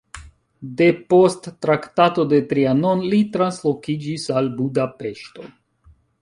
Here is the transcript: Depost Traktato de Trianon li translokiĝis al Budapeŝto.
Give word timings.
Depost 0.77 1.49
Traktato 1.65 2.25
de 2.31 2.39
Trianon 2.53 3.05
li 3.13 3.19
translokiĝis 3.37 4.27
al 4.43 4.51
Budapeŝto. 4.63 5.47